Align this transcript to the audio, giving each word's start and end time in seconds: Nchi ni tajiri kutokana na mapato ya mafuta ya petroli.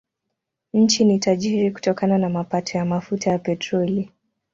Nchi 0.73 1.05
ni 1.05 1.19
tajiri 1.19 1.71
kutokana 1.71 2.17
na 2.17 2.29
mapato 2.29 2.77
ya 2.77 2.85
mafuta 2.85 3.31
ya 3.31 3.39
petroli. 3.39 4.11